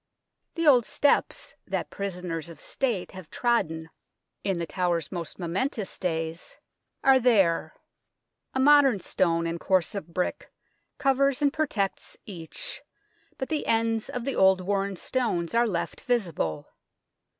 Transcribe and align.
The 0.55 0.65
old 0.65 0.83
steps 0.83 1.53
that 1.67 1.91
prisoners 1.91 2.49
of 2.49 2.59
State 2.59 3.11
have 3.11 3.29
trodden 3.29 3.91
in 4.43 4.57
The 4.57 4.65
Tower's 4.65 5.11
most 5.11 5.37
momentous 5.37 5.95
THE 5.99 6.07
TRAITORS' 6.07 6.37
GATE 6.37 6.47
55 6.47 6.53
days 6.55 6.57
are 7.03 7.19
there. 7.19 7.73
A 8.55 8.59
modern 8.59 8.99
stone 8.99 9.45
and 9.45 9.59
course 9.59 9.93
of 9.93 10.11
brick 10.11 10.51
covers 10.97 11.43
and 11.43 11.53
protects 11.53 12.17
each, 12.25 12.81
but 13.37 13.49
the 13.49 13.67
ends 13.67 14.09
of 14.09 14.25
the 14.25 14.35
old 14.35 14.61
worn 14.61 14.95
stones 14.95 15.53
are 15.53 15.67
left 15.67 16.01
visible. 16.01 16.69